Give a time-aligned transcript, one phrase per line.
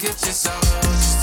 [0.00, 1.19] get you so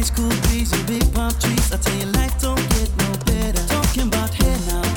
[0.00, 1.70] high school bees and big palm trees.
[1.72, 3.66] I tell you, life don't get no better.
[3.66, 4.89] Talking about hey now.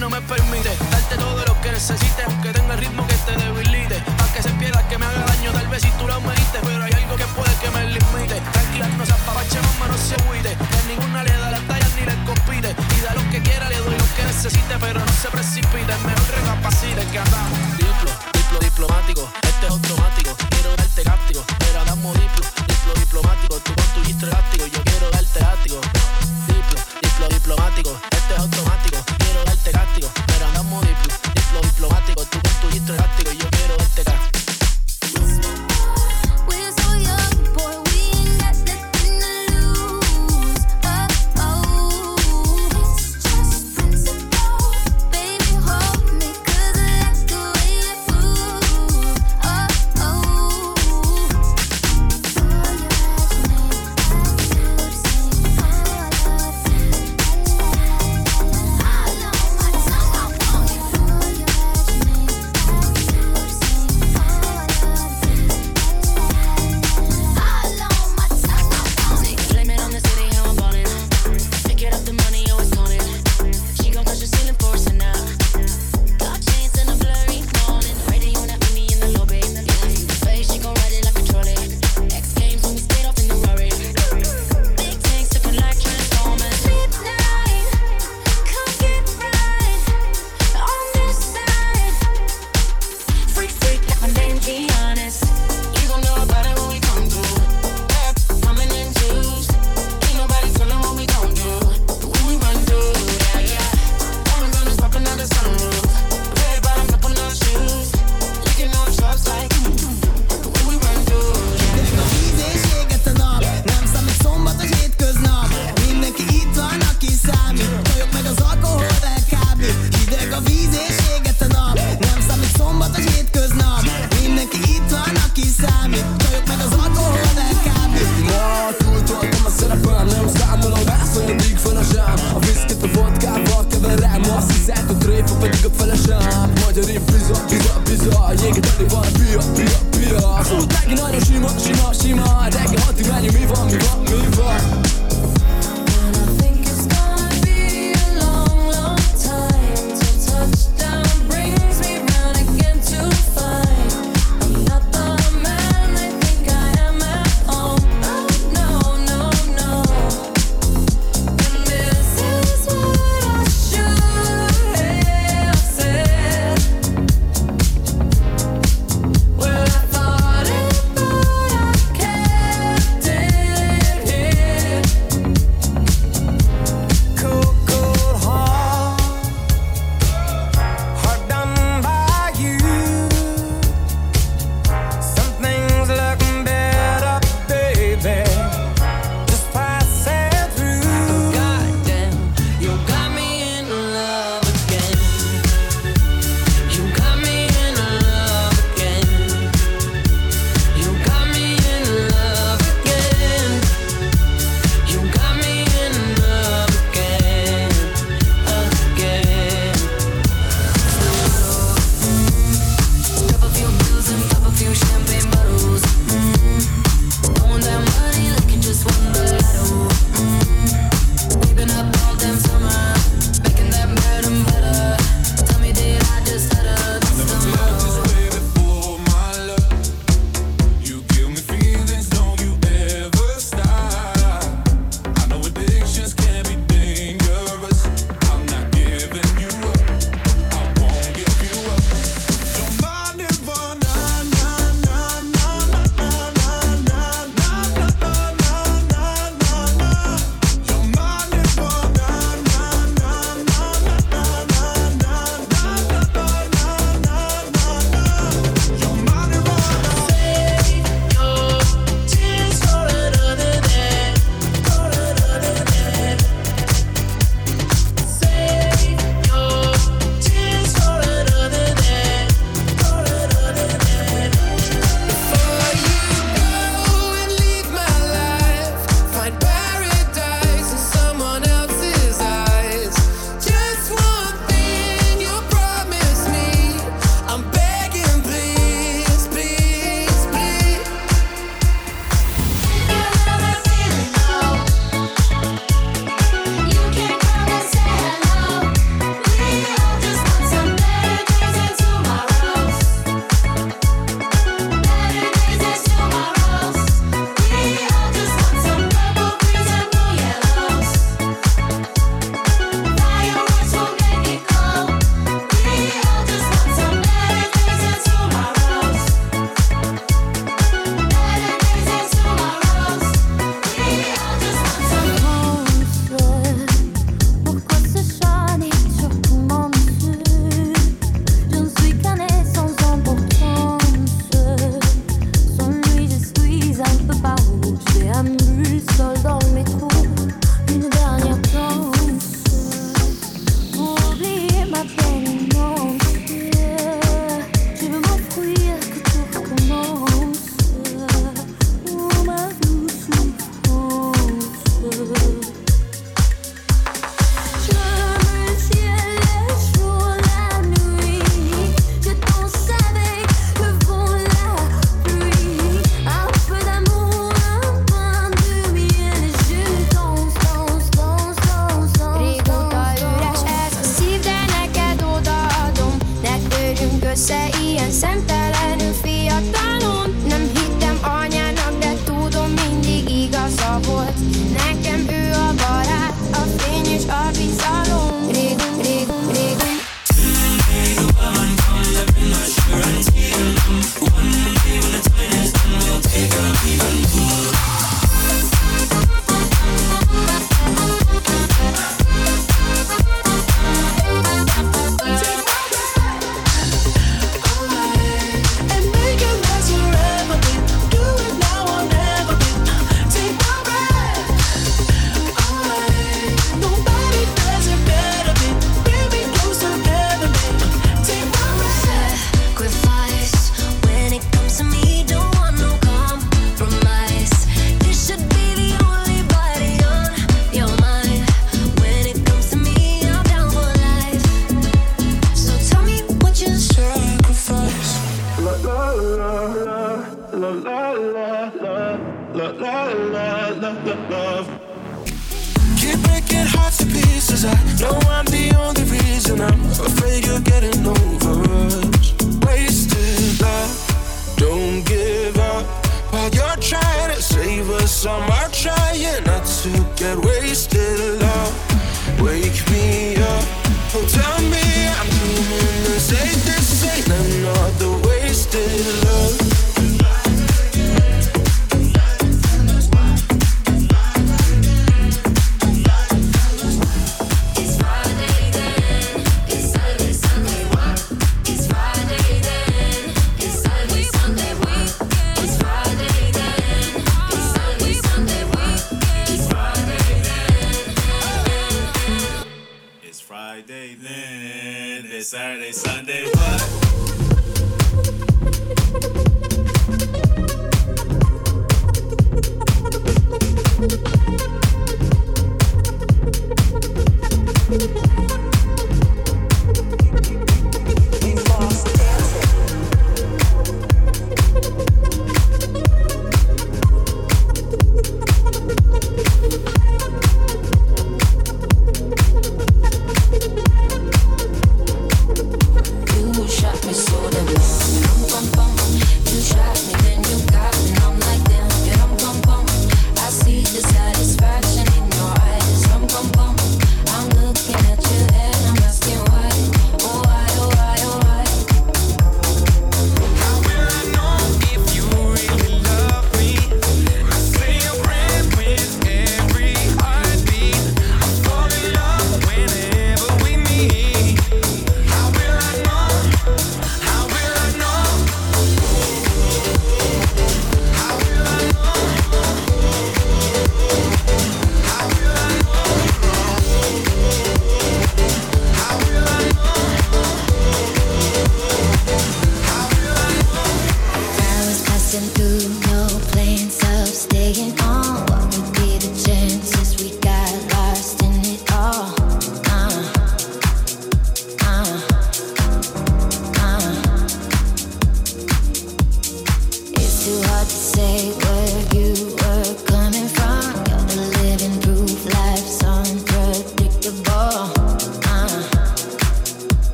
[0.00, 4.00] no me permite darte todo lo que necesites, aunque tenga el ritmo que te debilite.
[4.16, 6.82] Pa' que se pierda, que me haga daño, tal vez si tú lo mediste, pero
[6.82, 8.40] hay algo que puede que me limite.
[8.52, 10.52] Tranquila, no se apapache, mamá, no se huide.
[10.52, 12.74] En ninguna le da la talla ni le compite.
[12.96, 15.92] Y da lo que quiera, le doy lo que necesite, pero no se precipite.
[16.06, 17.79] Mejor recapacite que andamos.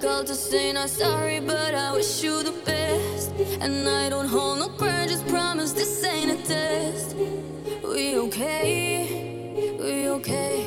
[0.00, 3.32] difficult to say not sorry, but I wish you the best.
[3.60, 7.16] And I don't hold no grudge, promise this ain't a test.
[7.16, 9.76] We okay?
[9.80, 10.66] We okay?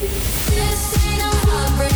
[0.00, 1.93] This ain't a heartbreak.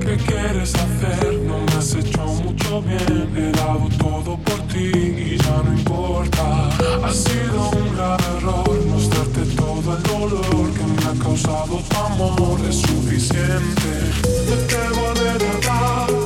[0.00, 1.40] ¿Qué quieres hacer?
[1.46, 3.32] No me has hecho mucho bien.
[3.36, 6.68] He dado todo por ti y ya no importa.
[7.04, 12.60] Ha sido un gran error mostrarte todo el dolor que me ha causado tu amor.
[12.68, 13.90] Es suficiente.
[14.68, 16.21] Te voy de verdad.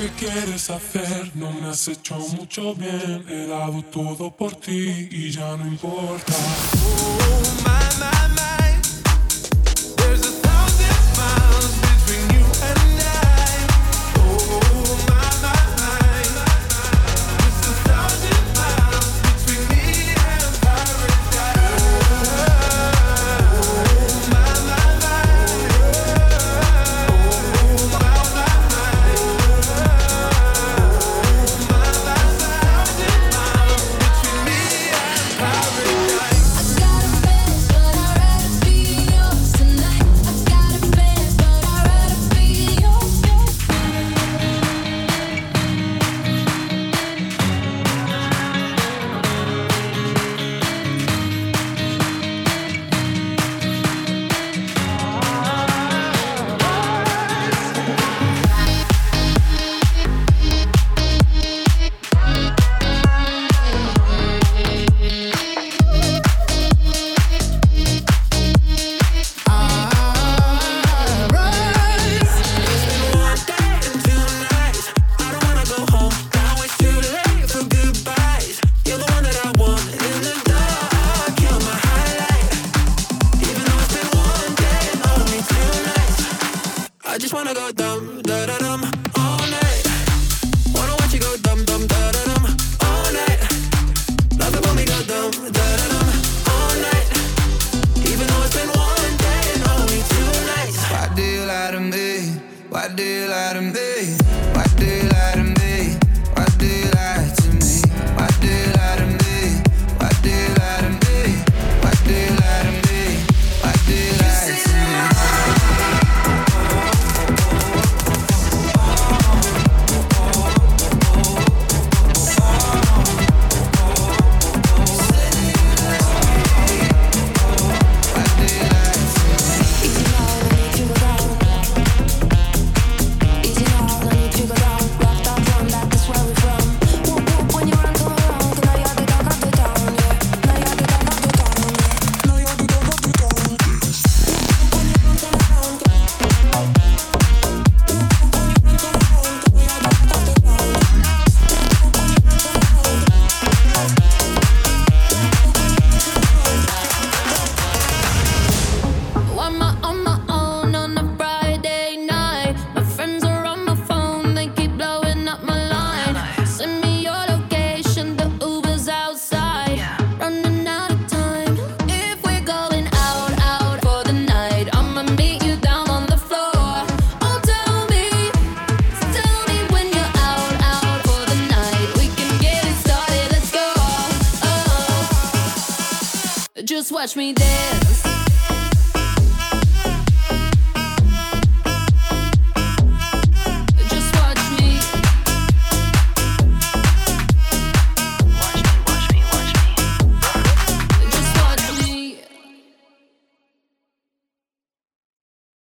[0.00, 3.22] Qué quieres hacer no me has hecho mucho bien.
[3.28, 6.32] He dado todo por ti y ya no importa.